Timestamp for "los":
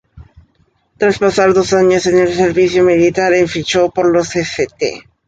4.11-4.35